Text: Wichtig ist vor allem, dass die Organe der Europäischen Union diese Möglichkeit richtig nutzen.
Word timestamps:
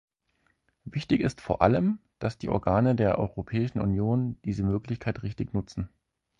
Wichtig 0.83 1.21
ist 1.21 1.41
vor 1.41 1.61
allem, 1.61 1.99
dass 2.17 2.39
die 2.39 2.49
Organe 2.49 2.95
der 2.95 3.19
Europäischen 3.19 3.79
Union 3.81 4.41
diese 4.45 4.63
Möglichkeit 4.63 5.21
richtig 5.21 5.53
nutzen. 5.53 5.89